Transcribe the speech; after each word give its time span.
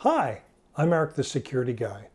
Hi, 0.00 0.42
I'm 0.76 0.92
Eric 0.92 1.14
the 1.14 1.24
Security 1.24 1.72
Guy. 1.72 2.08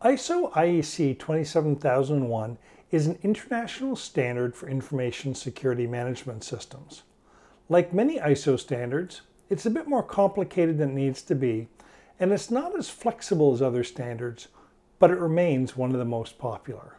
ISO 0.00 0.52
IEC 0.52 1.18
27001 1.18 2.56
is 2.92 3.08
an 3.08 3.18
international 3.24 3.96
standard 3.96 4.54
for 4.54 4.68
information 4.68 5.34
security 5.34 5.88
management 5.88 6.44
systems. 6.44 7.02
Like 7.68 7.92
many 7.92 8.20
ISO 8.20 8.56
standards, 8.60 9.22
it's 9.50 9.66
a 9.66 9.70
bit 9.70 9.88
more 9.88 10.04
complicated 10.04 10.78
than 10.78 10.90
it 10.90 10.94
needs 10.94 11.20
to 11.22 11.34
be, 11.34 11.66
and 12.20 12.30
it's 12.30 12.48
not 12.48 12.78
as 12.78 12.90
flexible 12.90 13.52
as 13.52 13.60
other 13.60 13.82
standards, 13.82 14.46
but 15.00 15.10
it 15.10 15.18
remains 15.18 15.76
one 15.76 15.90
of 15.90 15.98
the 15.98 16.04
most 16.04 16.38
popular. 16.38 16.96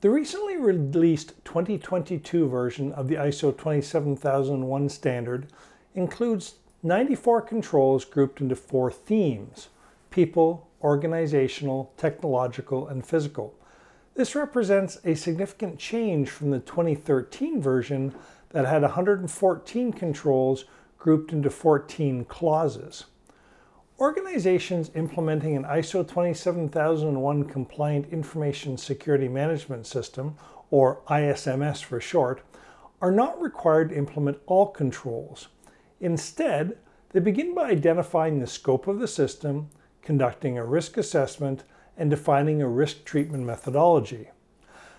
The 0.00 0.10
recently 0.10 0.56
released 0.56 1.44
2022 1.44 2.48
version 2.48 2.92
of 2.92 3.08
the 3.08 3.16
ISO 3.16 3.50
27001 3.56 4.88
standard 4.90 5.48
includes 5.92 6.54
94 6.84 7.42
controls 7.42 8.04
grouped 8.04 8.40
into 8.40 8.54
four 8.54 8.92
themes 8.92 9.70
people, 10.10 10.68
organizational, 10.82 11.92
technological, 11.96 12.86
and 12.86 13.04
physical. 13.04 13.56
This 14.14 14.36
represents 14.36 14.98
a 15.04 15.16
significant 15.16 15.80
change 15.80 16.30
from 16.30 16.52
the 16.52 16.60
2013 16.60 17.60
version 17.60 18.14
that 18.50 18.66
had 18.66 18.82
114 18.82 19.92
controls 19.92 20.64
grouped 20.96 21.32
into 21.32 21.50
14 21.50 22.24
clauses. 22.26 23.06
Organizations 24.00 24.92
implementing 24.94 25.56
an 25.56 25.64
ISO 25.64 26.06
27001 26.06 27.44
compliant 27.46 28.12
information 28.12 28.76
security 28.76 29.26
management 29.26 29.88
system, 29.88 30.36
or 30.70 31.00
ISMS 31.08 31.82
for 31.82 32.00
short, 32.00 32.42
are 33.02 33.10
not 33.10 33.42
required 33.42 33.88
to 33.88 33.96
implement 33.96 34.38
all 34.46 34.66
controls. 34.66 35.48
Instead, 36.00 36.78
they 37.10 37.18
begin 37.18 37.56
by 37.56 37.70
identifying 37.70 38.38
the 38.38 38.46
scope 38.46 38.86
of 38.86 39.00
the 39.00 39.08
system, 39.08 39.68
conducting 40.00 40.56
a 40.56 40.64
risk 40.64 40.96
assessment, 40.96 41.64
and 41.96 42.08
defining 42.08 42.62
a 42.62 42.68
risk 42.68 43.04
treatment 43.04 43.42
methodology. 43.42 44.28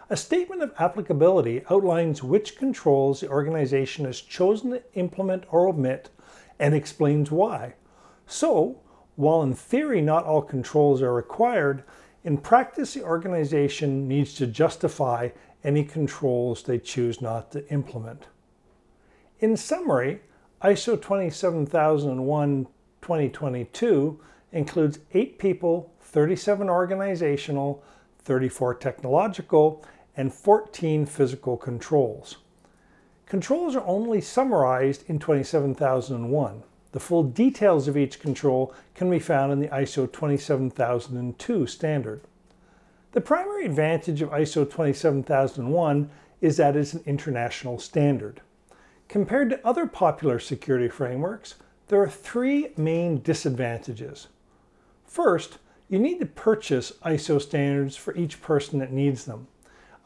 A 0.10 0.18
statement 0.18 0.62
of 0.62 0.74
applicability 0.78 1.64
outlines 1.70 2.22
which 2.22 2.58
controls 2.58 3.22
the 3.22 3.30
organization 3.30 4.04
has 4.04 4.20
chosen 4.20 4.72
to 4.72 4.84
implement 4.96 5.46
or 5.52 5.70
omit 5.70 6.10
and 6.60 6.76
explains 6.76 7.32
why. 7.32 7.76
So, 8.28 8.82
while 9.20 9.44
in 9.44 9.54
theory 9.54 10.00
not 10.00 10.24
all 10.24 10.42
controls 10.42 11.02
are 11.02 11.14
required, 11.14 11.84
in 12.24 12.38
practice 12.38 12.94
the 12.94 13.04
organization 13.04 14.08
needs 14.08 14.34
to 14.34 14.48
justify 14.48 15.28
any 15.62 15.84
controls 15.84 16.64
they 16.64 16.80
choose 16.80 17.22
not 17.22 17.52
to 17.52 17.70
implement. 17.70 18.28
In 19.42 19.58
summary, 19.58 20.22
ISO 20.64 20.96
27001 21.02 22.68
2022 23.02 24.22
includes 24.54 25.00
8 25.14 25.38
people, 25.38 25.94
37 26.00 26.70
organizational, 26.70 27.84
34 28.20 28.76
technological, 28.76 29.84
and 30.16 30.34
14 30.34 31.06
physical 31.06 31.58
controls. 31.58 32.38
Controls 33.26 33.76
are 33.76 33.86
only 33.86 34.22
summarized 34.22 35.04
in 35.10 35.20
27001. 35.20 36.64
The 36.92 37.00
full 37.00 37.24
details 37.24 37.88
of 37.88 37.96
each 37.96 38.20
control 38.20 38.74
can 38.96 39.12
be 39.12 39.20
found 39.20 39.52
in 39.52 39.60
the 39.60 39.68
ISO 39.68 40.12
27002 40.12 41.68
standard. 41.68 42.22
The 43.12 43.22
primary 43.22 43.66
advantage 43.66 44.22
of 44.22 44.32
ISO 44.32 44.70
27001 44.70 46.10
is 46.42 46.58
that 46.58 46.76
it's 46.76 46.94
an 46.94 47.04
international 47.06 47.80
standard. 47.80 48.42
Compared 49.08 49.50
to 49.50 49.68
other 49.68 49.86
popular 49.86 50.40
security 50.40 50.90
frameworks, 50.90 51.56
there 51.88 52.02
are 52.02 52.10
three 52.10 52.70
main 52.78 53.22
disadvantages. 53.22 54.28
First, 55.06 55.58
you 55.90 56.00
need 56.00 56.20
to 56.20 56.26
purchase 56.26 56.94
ISO 57.04 57.42
standards 57.42 57.96
for 57.96 58.16
each 58.16 58.42
person 58.42 58.80
that 58.80 58.92
needs 58.92 59.26
them. 59.26 59.48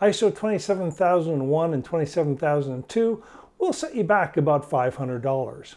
ISO 0.02 0.34
27001 0.34 1.74
and 1.74 1.86
27002 1.86 3.24
will 3.58 3.74
set 3.74 3.96
you 3.96 4.04
back 4.04 4.36
about 4.36 4.70
$500 4.70 5.76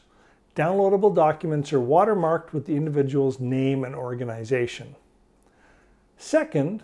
downloadable 0.57 1.15
documents 1.15 1.73
are 1.73 1.79
watermarked 1.79 2.53
with 2.53 2.67
the 2.67 2.75
individual's 2.75 3.39
name 3.39 3.85
and 3.85 3.95
organization. 3.95 4.97
Second, 6.17 6.83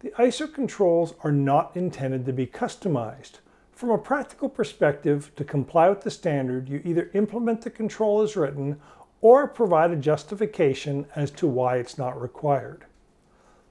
the 0.00 0.10
ISO 0.18 0.52
controls 0.52 1.14
are 1.22 1.32
not 1.32 1.74
intended 1.76 2.26
to 2.26 2.32
be 2.32 2.46
customized. 2.46 3.38
From 3.72 3.90
a 3.90 3.98
practical 3.98 4.48
perspective, 4.48 5.30
to 5.36 5.44
comply 5.44 5.88
with 5.88 6.02
the 6.02 6.10
standard, 6.10 6.68
you 6.68 6.82
either 6.84 7.10
implement 7.14 7.62
the 7.62 7.70
control 7.70 8.20
as 8.20 8.36
written 8.36 8.80
or 9.20 9.46
provide 9.46 9.92
a 9.92 9.96
justification 9.96 11.06
as 11.14 11.30
to 11.30 11.46
why 11.46 11.76
it's 11.76 11.96
not 11.96 12.20
required. 12.20 12.84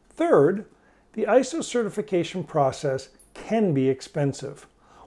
Third, 0.10 0.66
the 1.14 1.26
ISO 1.26 1.64
certification 1.64 2.44
process 2.44 3.10
can 3.34 3.74
be 3.74 3.90
expensive. 3.90 4.66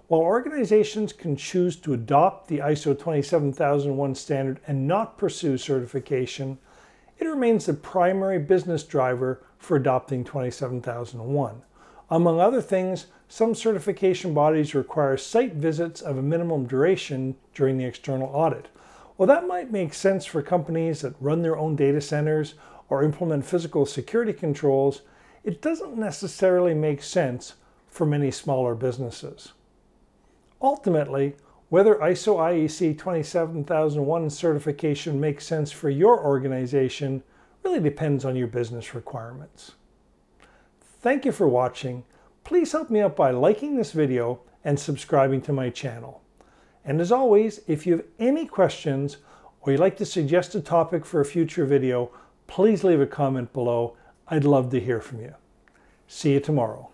While 0.09 0.21
organizations 0.21 1.13
can 1.13 1.35
choose 1.35 1.75
to 1.77 1.93
adopt 1.93 2.47
the 2.47 2.59
ISO 2.59 2.97
27001 2.97 4.15
standard 4.15 4.61
and 4.65 4.87
not 4.87 5.19
pursue 5.19 5.59
certification, 5.59 6.59
it 7.19 7.25
remains 7.25 7.67
the 7.67 7.75
primary 7.75 8.39
business 8.39 8.85
driver 8.85 9.43
for 9.59 9.77
adopting 9.77 10.23
27001. 10.23 11.63
Among 12.09 12.39
other 12.39 12.61
things, 12.61 13.07
some 13.27 13.53
certification 13.53 14.33
bodies 14.33 14.77
require 14.77 15.17
site 15.17 15.55
visits 15.55 16.01
of 16.01 16.17
a 16.17 16.23
minimum 16.23 16.69
duration 16.69 17.35
during 17.53 17.77
the 17.77 17.85
external 17.85 18.29
audit. 18.29 18.69
While 19.17 19.27
that 19.27 19.49
might 19.49 19.73
make 19.73 19.93
sense 19.93 20.25
for 20.25 20.41
companies 20.41 21.01
that 21.01 21.17
run 21.21 21.43
their 21.43 21.57
own 21.57 21.75
data 21.75 22.01
centers 22.01 22.55
or 22.89 23.03
implement 23.03 23.45
physical 23.45 23.87
security 23.87 24.33
controls, 24.33 25.03
it 25.43 25.61
doesn't 25.61 25.99
necessarily 25.99 26.75
make 26.75 27.03
sense 27.03 27.55
for 27.89 28.07
many 28.07 28.31
smaller 28.31 28.77
businesses. 28.77 29.53
Ultimately, 30.61 31.35
whether 31.69 31.97
ISO 31.97 32.37
IEC 32.37 32.97
27001 32.99 34.31
certification 34.31 35.21
makes 35.21 35.47
sense 35.47 35.73
for 35.73 35.91
your 35.91 36.25
organization 36.25 37.23
really 37.65 37.81
depends 37.81 38.25
on 38.25 38.37
your 38.37 38.47
business 38.47 38.95
requirements. 38.95 39.73
Thank 40.81 41.25
you 41.25 41.33
for 41.33 41.49
watching. 41.49 42.05
Please 42.45 42.71
help 42.73 42.91
me 42.91 43.01
out 43.01 43.17
by 43.17 43.33
liking 43.33 43.77
this 43.77 43.93
video 43.93 44.41
and 44.65 44.79
subscribing 44.79 45.41
to 45.43 45.53
my 45.53 45.71
channel. 45.71 46.23
And 46.85 47.01
as 47.01 47.11
always, 47.11 47.61
if 47.67 47.87
you 47.87 47.97
have 47.97 48.07
any 48.21 48.47
questions 48.47 49.17
or 49.61 49.73
you'd 49.73 49.81
like 49.81 49.97
to 49.97 50.07
suggest 50.07 50.55
a 50.55 50.61
topic 50.61 51.05
for 51.05 51.21
a 51.21 51.25
future 51.25 51.65
video, 51.65 52.13
please 52.47 52.85
leave 52.85 53.01
a 53.01 53.07
comment 53.07 53.53
below. 53.53 53.97
I'd 54.29 54.45
love 54.45 54.71
to 54.71 54.81
hear 54.81 55.01
from 55.01 55.21
you. 55.21 55.35
See 56.07 56.35
you 56.35 56.41
tomorrow. 56.41 56.91